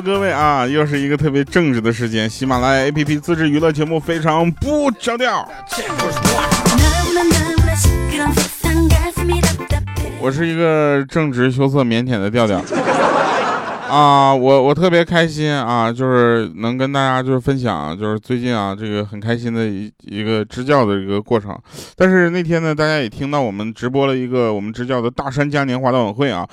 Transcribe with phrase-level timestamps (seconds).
[0.00, 2.28] 各位啊，又是一个特别正直的时间。
[2.28, 5.48] 喜马拉雅 APP 自制娱乐节目非常不着调。
[10.20, 12.60] 我是一个正直、羞涩、腼腆的调调。
[13.88, 21.56] 啊，我我特别开心啊，就是能跟大家就是分享，就是最近啊这个很开心的一一个支教的一个过程。
[21.94, 26.48] 但是那天呢，大家也听到我们直播了一个我们支教的大山嘉年华的晚会啊，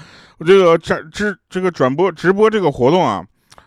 [0.45, 3.23] 这个转直这个转播直播这个活动啊，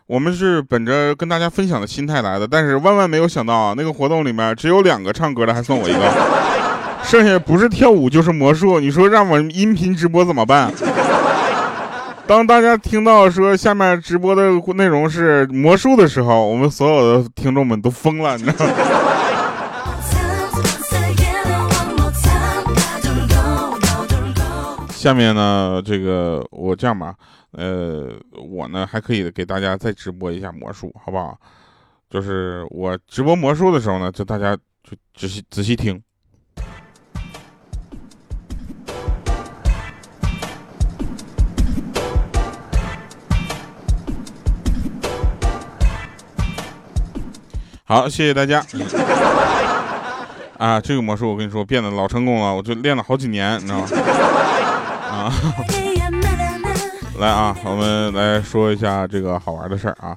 [0.07, 6.01] 我们是本着跟大家分享的心态来的，但是万万没有想到啊，那个活动里面只有两个唱歌的，还算我一个，
[7.03, 10.71] 剩下不是跳舞就是魔术，你说让我音频直播怎么办？
[12.27, 18.73] 当大家听到说下面直播的内容是魔术的时候，我们所有的听众们都疯了，你知道吗？
[25.05, 27.15] 下面呢，这个我这样吧，
[27.51, 28.09] 呃，
[28.43, 31.39] 我呢还可以给大家再直播一下魔术，好不好？
[32.09, 36.03] 就是我直播魔术的时候呢，就大家就仔细仔细听。
[47.85, 48.65] 好，谢谢大家。
[50.57, 53.87] 啊，这个魔术我跟你说变得老成功了，我就练了好几年，你知道吗？
[55.25, 55.33] 啊，
[57.19, 60.15] 来啊，我们来说一下这个好玩的事儿啊。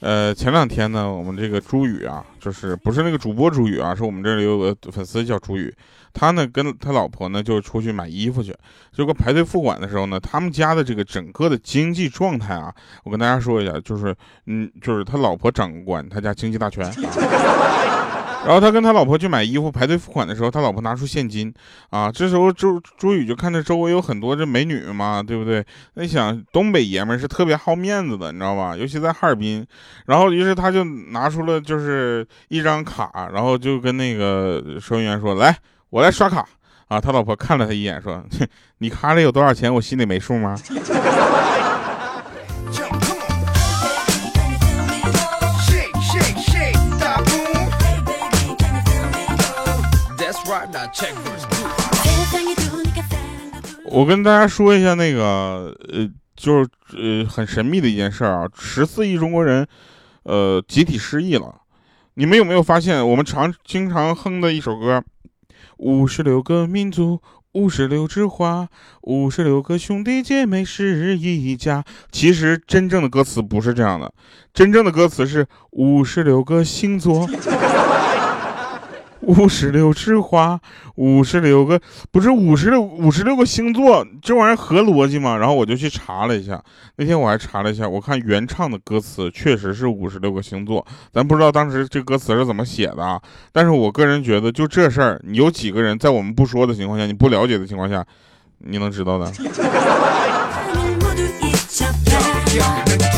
[0.00, 5.74] 呃，前两天呢，我们这个朱宇啊，就是不是那个主播朱宇啊，是我们这里有个粉丝叫朱宇。
[6.12, 8.54] 他呢跟他老婆呢就出去买衣服去，
[8.92, 14.14] 结果排队付款的时候呢，他们家的这个整个的经济状态啊，我跟大家说一下，就是
[14.44, 16.84] 嗯，就是他老婆掌管他家经济大权。
[18.44, 21.52] 然后他跟他老婆去买衣服，排队付款的时候，他老婆拿出现金
[21.90, 22.12] 啊。
[22.12, 25.64] 这时候朱朱宇就看着周围有很多这美女嘛，对不对？
[25.94, 28.76] 那想东北爷们是特别好面子的，你知道吧？
[28.76, 29.66] 尤其在哈尔滨。
[30.06, 35.56] 然后于是他就拿出了就是一张卡，然后就跟那个收银员说：“来。”
[35.90, 36.44] 我来刷卡
[36.88, 37.00] 啊！
[37.00, 38.20] 他老婆看了他一眼，说
[38.78, 39.72] ：“你卡里有多少钱？
[39.72, 40.56] 我心里没数吗？”
[53.86, 59.66] 我跟大家说一下那个，呃，就是呃很神秘的一件事啊，十四亿中国人，
[60.24, 61.60] 呃，集体失忆了。
[62.14, 65.02] 你们有没有发现，我们常经常哼的一首歌？
[65.76, 67.20] 五十六个民族，
[67.52, 68.68] 五十六枝花，
[69.02, 71.84] 五十六个兄弟姐妹是一家。
[72.10, 74.12] 其实真正的歌词不是这样的，
[74.52, 77.28] 真正的歌词是五十六个星座。
[79.26, 80.58] 五十六枝花，
[80.96, 81.80] 五十六个
[82.10, 85.36] 不是五十六五十六个星座，这玩意儿合逻辑吗？
[85.36, 86.62] 然后我就去查了一下，
[86.96, 93.20] 那天我还查了一下，我看原唱的歌词确实是五十六个星座，咱不知道当时这歌词是怎么写的啊。
[93.52, 98.04] 但是我个人觉得，就这事儿，你有几个人在我们不说的情况下，你不了解的情况下，
[98.58, 99.32] 你能知道的？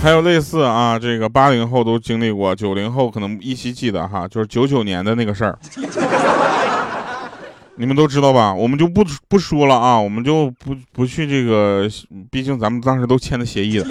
[0.00, 5.58] 还有类似啊，这个八零后都经历过，九零后可能依稀记得哈，就是九九年的那个事儿，
[7.76, 8.54] 你们都知道吧？
[8.54, 11.88] 我们就不不说了啊，我们就不不去这个，
[12.30, 13.86] 毕竟咱们当时都签的协议了。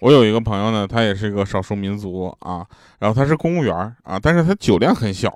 [0.00, 2.64] 我有一个朋友呢，他也是一个少数民族啊，
[2.98, 5.32] 然后他是公务员啊，但是他酒量很小。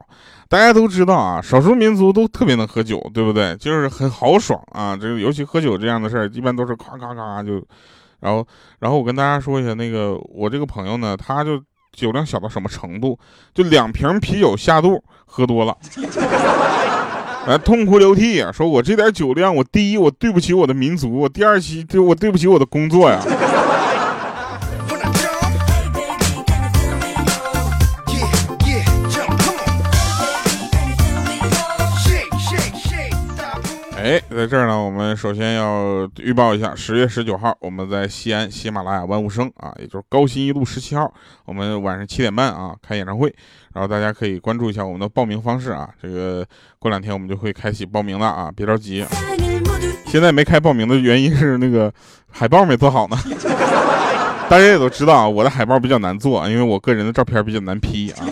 [0.48, 3.56] 大家都知道啊，少数民族都特别能喝酒，对不对？
[3.56, 7.54] 就是很豪爽啊，这个尤其喝酒这样的事儿，一般都是咔咔咔就，
[8.20, 8.46] 然后
[8.78, 11.58] 然后我跟大家说一下，那个我这个朋友呢，他就
[11.92, 13.18] 酒量小到什么程度？
[13.54, 15.74] 就两瓶啤酒下肚，喝多了，
[17.46, 23.20] 来，痛哭流涕啊，说我这点酒量，我第一我对不起我的民族，我第二期对我对不起我的工作呀。
[34.02, 41.08] 哎，在这儿呢，我们首先要预报一下，十月十九号，我们在西安喜马拉雅万物生啊，也就是高新一路十七号，
[41.44, 43.32] 我们晚上七点半啊开演唱会，
[43.72, 46.44] 然后大家可以关注一下我们的报名方式啊，这个
[46.80, 49.06] 过两天我们就会开启报名了啊，别着急，
[50.06, 51.92] 现在没开报名的原因是那个
[52.28, 53.16] 海报没做好呢，
[54.50, 58.26] 大家也都知道啊，我的海报比较难做，因为我个人的照片比较难 P 啊。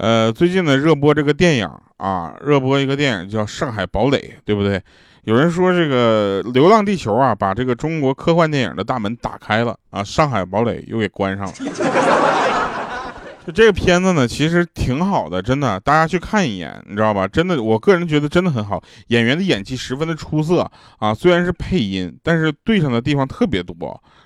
[0.00, 4.16] 呃，最近呢热播这个电影啊，热播一个电影叫《上海堡垒》，
[4.46, 4.82] 对不对？
[5.24, 11.52] 有人说这个《流浪地球》啊，把这个中国科幻电影的大门打开了啊，《上海堡垒》又给关上了。
[13.46, 17.28] 就这个片子呢，其实挺好的，真的，大家去看一眼，你知道吧？
[17.28, 20.66] 真的，我个人觉得真的很好，演员的演技十分的出色
[20.98, 21.12] 啊。
[21.12, 23.74] 虽然是配音，但是对上的地方特别多，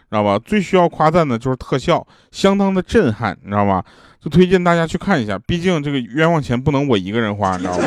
[0.08, 0.38] 知道吧？
[0.38, 3.82] 最需要夸赞的就是特效，相当的震撼，你知道吗？
[4.24, 7.84] 就推荐大家去看一下，毕竟这个冤枉钱不能我一个人花，你知道吗？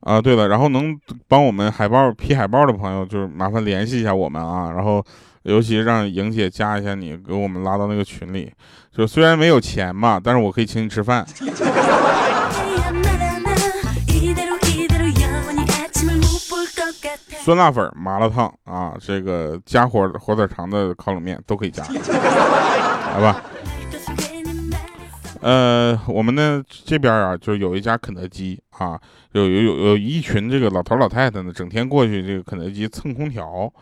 [0.00, 0.94] 啊，对了，然后能
[1.28, 4.70] 帮我们海报 P 海报的朋友，就是麻烦联系一下我们啊。
[4.74, 5.02] 然后，
[5.44, 8.52] 尤其让莹姐加一下你，给我们拉到那个群里。
[8.94, 11.26] 就虽然没有钱嘛，但是我可以请你吃饭。
[17.48, 21.82] 酸辣粉、麻辣烫啊，这个加火火腿肠的烤冷面都可以加，
[23.16, 23.42] 来吧。
[25.40, 29.00] 呃，我们呢这边啊，就有一家肯德基啊，
[29.32, 33.72] 有有有有一群这个老头老太太呢，整天过去这个肯德基蹭空调，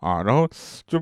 [0.00, 0.48] 啊，然后
[0.84, 1.00] 就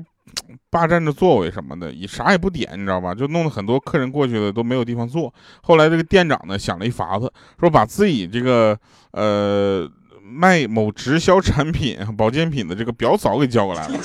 [0.69, 3.15] 霸占着座位什么的，也啥也不点，你知道吧？
[3.15, 5.33] 就弄得很多客人过去了都没有地方坐。
[5.63, 8.77] 后来这个店长呢想了一法子，说把自己这个
[9.13, 9.89] 呃
[10.31, 13.99] 卖某直销产品 保健品的这个表嫂给叫过来了。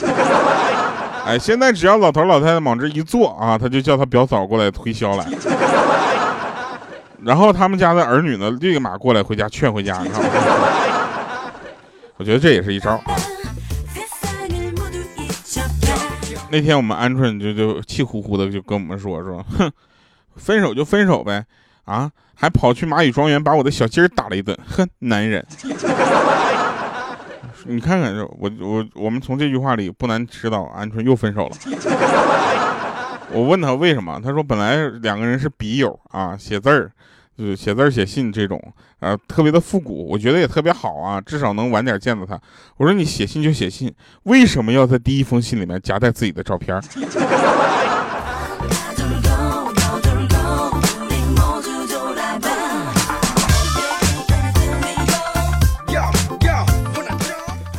[1.25, 5.27] 哎，现在只要老头老太太往这一坐啊，他就叫他表嫂过来推销来。
[7.23, 10.29] 然后他们家的儿女呢，立马过来回家劝回家，你知道吗？
[12.17, 13.01] 我觉得这也是一招。
[16.49, 19.69] 那天我们鹌鹑就就气呼呼的就跟我们说说，哼，
[20.37, 21.45] 分手就分手呗，
[21.87, 25.45] 啊，还跑去蚂蚁庄园把我的小鸡儿打了一顿，哼，男人。
[27.69, 31.57] 你看看，我我我们从这句话里不难知道，鹌鹑又分手了。
[33.33, 36.91] 我问他为什么，他说本来两个人是笔友啊，写字儿，
[37.37, 38.61] 就写字儿写信这种，
[39.01, 42.41] 啊，特别的复古，我觉得也特别好啊，至少能晚点见到他。
[42.77, 43.93] 我说你写信就写信，
[44.25, 46.81] 为什么要在第一封信里面夹带自己的照片？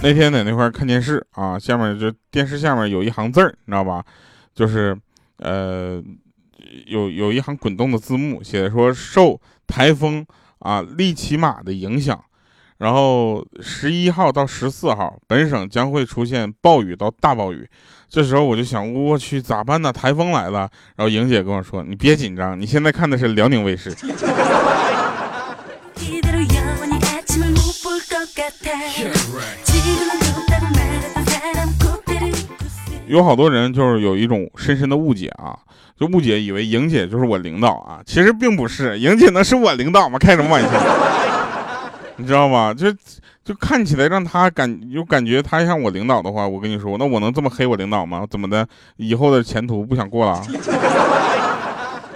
[0.03, 4.03] 那天在那块看电视啊，下面就电视下面有一行字儿，你知道吧？
[4.53, 4.97] 就是，
[5.39, 6.01] 呃，
[6.85, 10.25] 有有一行滚动的字幕，写的说受台风
[10.59, 12.23] 啊利奇马的影响，
[12.77, 17.67] 然后十一号到十四号，本省将会出现暴雨到大暴雨。
[18.07, 19.91] 这时候我就想，我去咋办呢？
[19.91, 20.69] 台风来了。
[20.95, 23.93] 然后莹姐跟我说：“你别紧张，你现在看的是辽宁卫视。
[33.07, 35.57] ”有好多人就是有一种深深的误解啊，
[35.97, 40.19] 就误解以为莹姐就是我领导啊，其实并不是，莹姐能是我领导吗？
[40.19, 40.69] 开什么玩笑？
[42.17, 42.73] 你知道吗？
[42.73, 42.91] 就
[43.43, 48.25] 就看起来让他感有感觉他像我领导的话，我跟你说，那我能这么黑我领导吗？
[48.29, 48.67] 怎么的？
[48.97, 50.41] 以后的前途不想过了？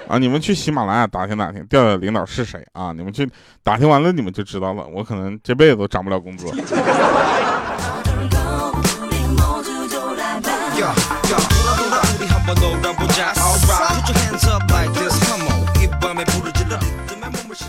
[0.09, 0.17] 啊！
[0.17, 2.91] 你们去喜马拉雅打听打听，调调领导是谁啊？
[2.91, 3.25] 你们去
[3.63, 4.85] 打听完了，你们就知道了。
[4.93, 6.47] 我可能这辈子都涨不了工资。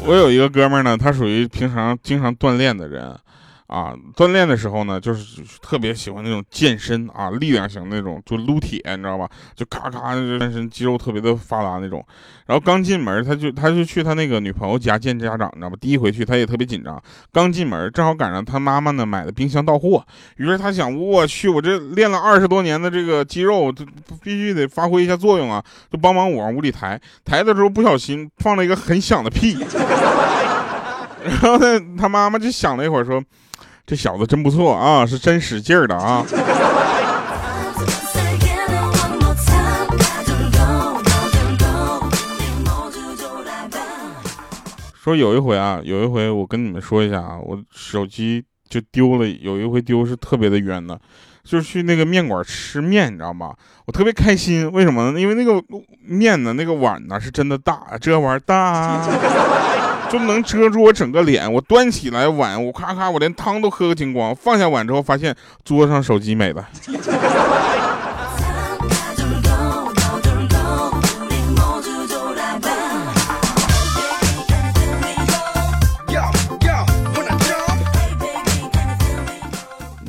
[0.05, 3.17] 我有一个哥们儿呢，他属于平常经常锻炼的人。
[3.73, 9.27] 啊，锻炼的时候呢，就是特别喜欢那种健身啊，力量型那种，就撸铁，你知道吧？
[9.55, 12.05] 就咔咔健身，肌肉特别的发达那种。
[12.45, 15.77] 然后刚进门，他就他就去他那个女朋友家见家长，你知道吧？
[15.81, 17.03] 第一回去，他也特别紧张。
[17.33, 20.05] 刚进门，正好赶上他妈妈呢买的冰箱到货，
[20.37, 23.73] 于是他想，我去，我这练了二十多年的这个肌肉，
[24.23, 25.65] 必须得发挥一下作用啊！
[25.91, 29.57] 就帮忙我往屋里抬，抬的时候不小心放了一个很响的屁。
[31.25, 33.25] 然后呢，他妈妈就想了一会儿说。
[33.85, 36.25] 这小子真不错啊，是真使劲儿的啊！
[44.95, 49.27] 说有一回啊，有一回我跟你们说一下啊，我手机就丢了。
[49.27, 50.97] 有一回丢是特别的冤的，
[51.43, 53.53] 就是去那个面馆吃面，你知道吗？
[53.87, 55.21] 我特别开心，为什么呢？
[55.21, 55.61] 因为那个
[56.07, 59.03] 面呢，那个碗呢是真的大，这玩意儿大。
[60.13, 61.51] 就能遮住我整个脸。
[61.51, 64.37] 我端起来碗，我咔咔，我连汤都喝个精光。
[64.37, 66.69] 放下碗之后，发现桌上手机没了。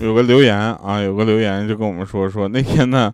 [0.04, 3.12] 有个留言啊，有个留言就跟我们说说那天呢。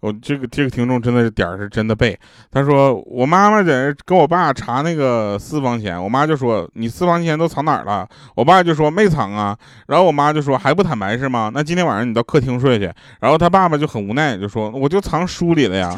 [0.00, 2.16] 我这个这个听众真的是点儿是真的背。
[2.52, 8.08] 他说我妈妈在跟我爸查那个私房钱，我妈就说你私房钱都藏哪儿了？
[8.36, 9.58] 我爸就说没藏啊。
[9.88, 11.50] 然后我妈就说还不坦白是吗？
[11.52, 12.88] 那今天晚上你到客厅睡去。
[13.18, 15.92] 然后他爸爸就很无奈，就说我就藏书里了呀。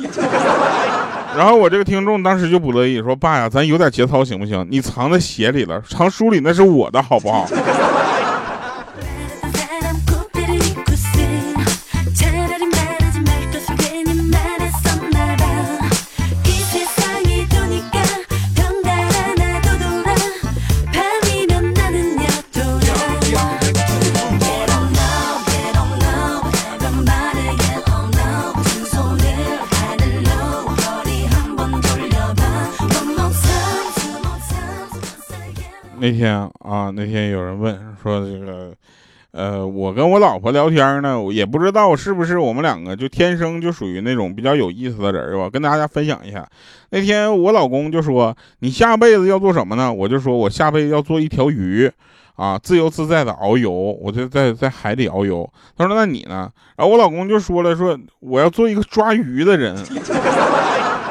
[1.36, 4.66] 然后我这个听众当时就不乐意，说爸呀，咱有点节操行不行？
[4.70, 7.46] 你藏在鞋里了，藏书里那是我的好不好？
[36.10, 38.74] 那天啊，那天有人问说这个，
[39.30, 45.48] 呃，我跟我老婆聊天呢，也不知道是不是我们两个就天生就属于那种比较有意思的人吧？
[45.48, 46.44] 跟大家分享一下。
[46.90, 51.88] 那天我老公就说：“你下辈子要做什么呢？”我就说：“我下辈子要做一条鱼，
[52.34, 55.48] 啊，自由自在的遨游，我就在在海里遨游。”
[55.78, 59.76] 他说：“那你呢？”然后我老公就说了：“说我要做一个抓鱼的人。”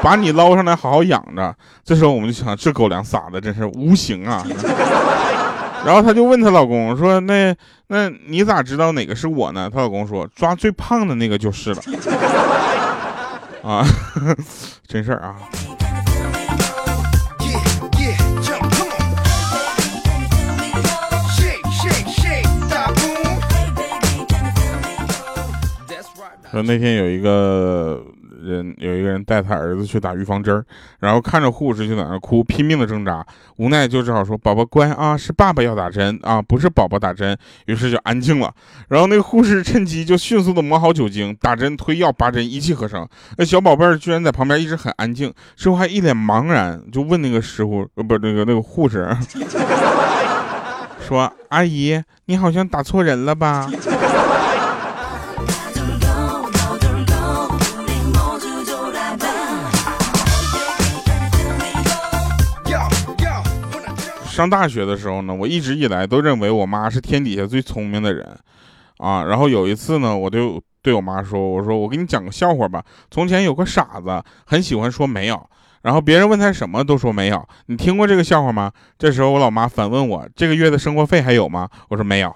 [0.02, 1.56] 把你捞上来，好好养着。
[1.84, 4.46] 这时候我们就想，这狗粮撒的真是无形啊。
[5.86, 7.56] 然后她就问她老公说：“那
[7.88, 11.82] 那你咋知道哪个是我呢？”她老公说：“抓最胖的那个就是了。”
[13.64, 13.86] 啊，
[14.88, 15.36] 真事儿啊。
[26.52, 28.02] 说那天有一个。
[28.50, 30.66] 人有一个人带他儿子去打预防针儿
[31.00, 33.26] 然后看着护士就在那哭，拼命的挣扎，
[33.58, 37.38] 无奈就只好说：“宝宝乖啊，是爸爸要打针啊，不是宝宝打针。”
[37.68, 38.54] 于是就安静了。
[38.90, 43.08] 然后那个护士趁机就迅速的抹好酒精，打针、推药、拔针，一气呵成。
[43.38, 49.08] 那小宝贝儿居然在旁边一直很安静，之后还一脸茫然，就问那个师傅，呃，不，那个那个护士，
[51.08, 53.70] 说：“阿姨，你好像打错人了吧？”
[64.40, 68.26] 上大学的时候呢，我一直以来都认为我妈是天底下最聪明的人，
[69.00, 72.82] 啊，然后有一次呢，我就对我妈说：“我说我给你讲个笑话吧。
[73.12, 75.46] 从前有个傻子，很喜欢说没有，
[75.82, 77.46] 然后别人问他什么都说没有。
[77.66, 82.34] 你听过这个笑话吗？”这时候我老妈反问我：“这个月的生活费还有吗？”我说：“没有。”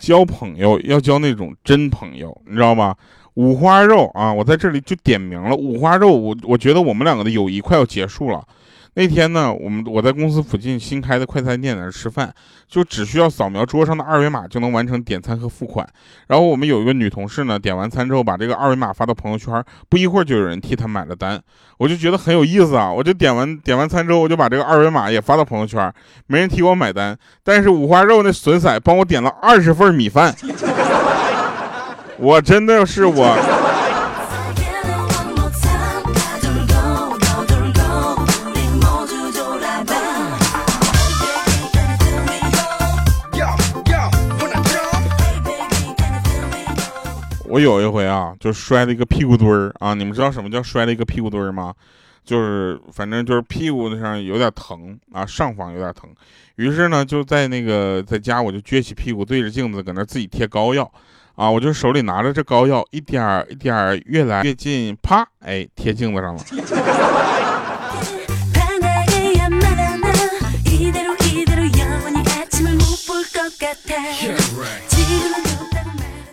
[0.00, 2.96] 交朋友要交那种真朋友，你知道吗？
[3.34, 5.54] 五花肉啊，我在这里就点名了。
[5.54, 8.42] 五花肉，我我觉得我们两个的友谊快要结束了。
[8.94, 12.34] 那天呢，我们我在公司附近新开的快餐店那吃饭，
[12.68, 15.86] 就只需要扫描桌上的二维码就能完成点餐和付款。
[16.26, 21.40] 然后我们有一个女同事呢，点完餐之后把这个二维码发到朋友圈，不一会儿就有人替她买了单。
[21.78, 25.90] 我就觉得很有意思啊，我就点完点完餐之后，我就把这个二维码也发到朋友圈，
[26.26, 30.34] 没人替我买单，但是五花肉那损色帮我点了二十份米饭，
[32.18, 33.59] 我真的是我。
[47.50, 49.92] 我有一回啊，就摔了一个屁股墩儿啊！
[49.92, 51.74] 你们知道什么叫摔了一个屁股墩儿吗？
[52.24, 56.08] 就是反正就是屁股上有点疼啊，上方有点疼。
[56.54, 60.88] 于是呢，就在那个在家，我就撅起屁股对着镜子，搁那自己贴膏药
[61.34, 61.50] 啊。
[61.50, 66.44] 我就手里拿着这膏药，一点儿一点儿越来越近，啪，哎，贴镜子上了。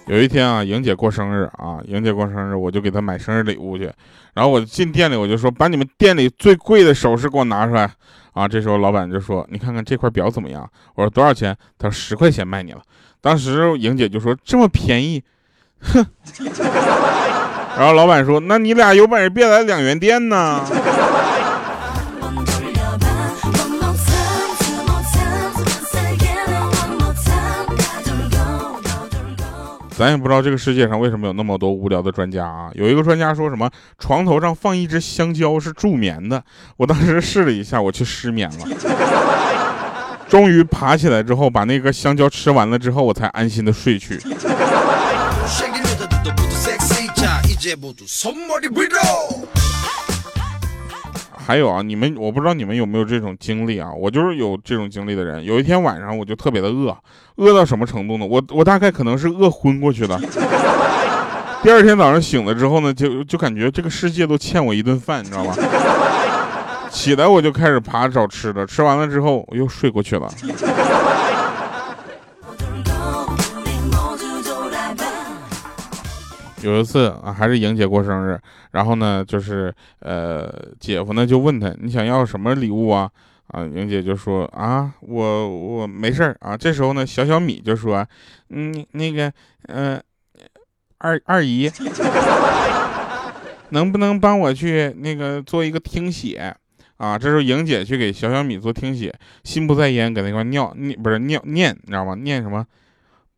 [0.08, 3.92] 有一天啊，莹姐过生日啊，莹姐过生日，我就给她买生日礼物去。
[4.34, 7.90] 然后我进店里，我就说，把你们店里最贵的首饰给我拿出来
[8.32, 8.48] 啊。
[8.48, 10.70] 这时候老板就说，你看看这块表怎么样？
[10.96, 11.56] 我说多少钱？
[11.78, 12.82] 他说十块钱卖你了。
[13.20, 15.22] 当时莹姐就说这么便宜，
[15.82, 16.06] 哼。
[17.78, 20.64] 然后老板说，那你俩有本事别来两元店呢。
[29.98, 32.70] 咱也不知道这个世界上为什么有那么多无聊的专家啊！
[32.76, 36.44] 有一个专家说什么床头上放一只香蕉是助眠的，
[36.78, 38.68] 我当时试了一下，我去失眠了。
[40.30, 44.22] 终于爬起来之后，把那个香蕉吃完了之后，我才安心的睡去。
[51.48, 53.90] 还有啊，你们我不知道你们有没有这种经历啊？
[53.90, 55.42] 我就是有这种经历的人。
[55.46, 56.94] 有一天晚上，我就特别的饿，
[57.38, 58.26] 饿到什么程度呢？
[58.26, 60.20] 我我大概可能是饿昏过去的。
[61.64, 65.56] 第二天早上醒了之后呢，就就感觉这个世界都欠我一顿饭，你知道吗？
[66.92, 70.30] 起来我就开始爬找吃的，吃完了之后我又睡过去了。
[76.62, 78.40] 有一次啊，还是莹姐过生日，
[78.72, 83.10] 然后呢，就是呃，姐夫呢就问她你想要什么礼物啊？
[83.48, 86.58] 啊，莹姐就说啊，我我没事儿啊。
[86.58, 88.06] 这时候呢，小小米就说，
[88.50, 89.32] 嗯，那个，
[89.68, 90.02] 呃，
[90.98, 91.72] 二二姨，
[93.70, 96.54] 能不能帮我去那个做一个听写
[96.98, 97.18] 啊？
[97.18, 102.16] 这时候莹姐去给小小米做听写，心不在焉，搁那块尿不是尿念，你知道吗？
[102.16, 102.66] 念什么？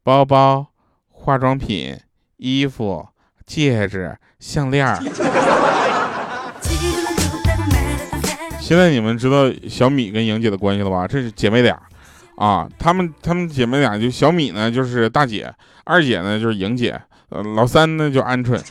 [0.01, 0.65] 包包、
[1.09, 1.95] 化妆品、
[2.39, 3.08] 衣服。
[3.46, 4.86] 戒指、项链
[8.62, 11.08] 现在你们知道小米跟莹姐的关系了吧？
[11.08, 11.75] 这是姐妹俩，
[12.36, 15.51] 啊，她们她们姐妹俩就小米呢就是大姐，
[15.84, 18.62] 二姐呢就是莹姐，呃，老三呢就鹌鹑。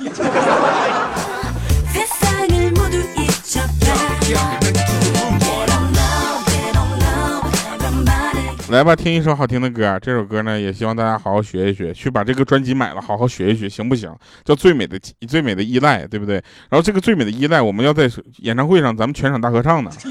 [8.71, 9.99] 来吧，听一首好听的歌。
[10.01, 14.15] 这首歌呢，也希望大家好好学一学，去把这个专辑买了，好好学一学，行不行？
[14.45, 16.35] 叫《最美的最美的依赖》，对不对？
[16.69, 19.91] 然后这个《最美的依赖》，我们要在演唱会上，咱们全场大合唱呢。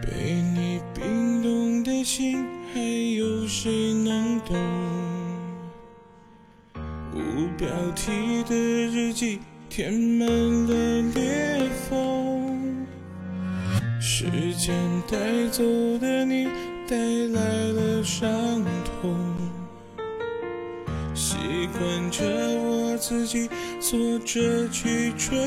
[0.00, 4.56] 被你冰冻的心，还有谁能懂？
[7.12, 9.40] 无标题的日记。
[9.78, 12.84] 填满了裂缝，
[14.00, 14.24] 时
[14.56, 14.74] 间
[15.08, 15.16] 带
[15.52, 15.62] 走
[16.00, 16.48] 的你，
[16.88, 17.40] 带来
[17.74, 18.28] 了伤
[18.84, 19.14] 痛。
[21.14, 21.36] 习
[21.78, 22.24] 惯着
[22.58, 25.38] 我自己坐着去吹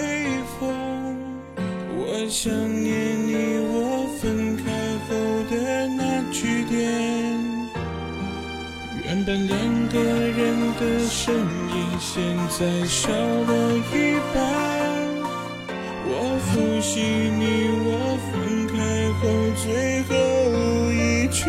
[0.57, 1.17] 风，
[1.97, 3.35] 我想念你，
[3.67, 4.63] 我分开
[5.09, 5.13] 后
[5.53, 6.79] 的那句点。
[9.03, 9.57] 原本两
[9.89, 11.70] 个人的身影，
[12.03, 14.41] 现在少了一半。
[16.03, 16.09] 我
[16.47, 18.33] 复习你我分
[18.67, 18.73] 开
[19.21, 19.21] 后
[19.61, 19.63] 最
[20.09, 20.11] 后
[20.91, 21.39] 一句，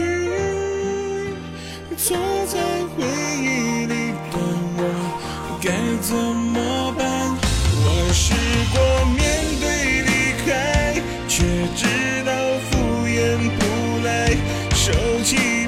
[1.97, 2.15] 坐
[2.47, 2.61] 在
[2.95, 3.03] 回
[3.41, 4.37] 忆里的
[4.77, 4.81] 我
[5.63, 7.01] 该怎么办？
[7.75, 8.35] 我试
[8.75, 8.77] 过
[9.17, 9.21] 面
[9.59, 9.65] 对
[10.03, 10.11] 离
[10.45, 11.43] 开，却
[11.75, 11.81] 知
[12.27, 12.31] 道
[12.69, 12.71] 敷
[13.07, 13.17] 衍
[13.59, 13.61] 不
[14.05, 14.37] 来，
[14.75, 14.93] 收
[15.25, 15.62] 起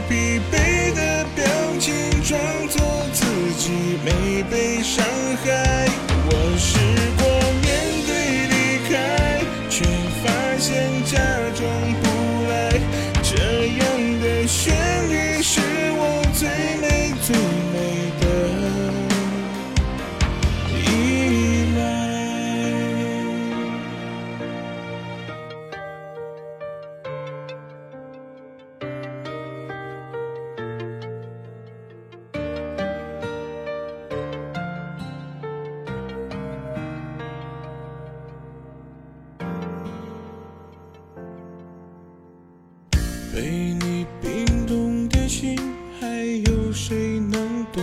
[43.34, 45.58] 被你冰冻的心，
[46.00, 46.06] 还
[46.46, 47.82] 有谁能懂？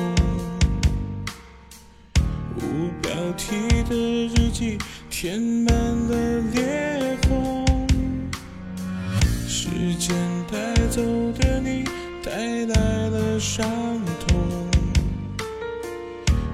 [2.55, 4.77] 无标题的日记，
[5.09, 7.65] 填满了裂缝。
[9.45, 10.15] 时间
[10.49, 11.01] 带走
[11.33, 11.83] 的你，
[12.23, 12.31] 带
[12.67, 13.69] 来了伤
[14.25, 14.69] 痛。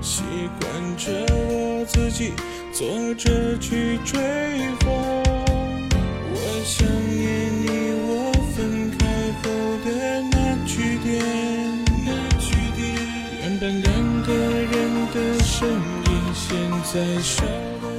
[0.01, 0.23] 习
[0.59, 1.11] 惯着
[1.45, 2.33] 我自己，
[2.73, 4.19] 坐着去追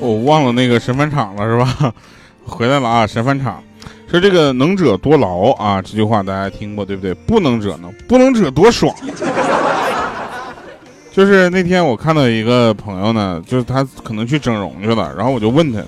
[0.01, 1.93] 我忘了那个神返场了，是吧？
[2.47, 3.07] 回来了啊！
[3.07, 3.63] 神返场，
[4.11, 7.13] 说这个能者多劳啊，这句话大家听过对不对？
[7.13, 7.91] 不能者呢？
[8.09, 8.95] 不能者多爽。
[11.13, 15.83] 就是那天我看到一个朋友呢，就是他可能去整容去了，然后我就问他，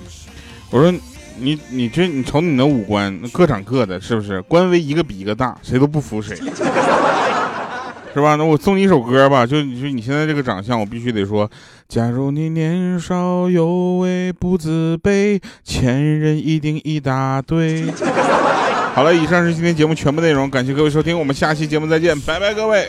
[0.71, 0.93] 我说
[1.39, 4.43] 你你这你瞅你那五官，各长各的，是不是？
[4.43, 6.37] 官威一个比一个大，谁都不服谁。
[8.15, 8.35] 是吧？
[8.37, 11.51] 那我送你一首歌吧，就你说你现在这个长相，我必须得说。
[11.89, 17.85] 假如你年少有为不自卑，前任一定一大堆。
[18.95, 22.89] 好了，以上是今天节目全部内容，感谢各位收听，我们下期节目再见，拜拜，各位。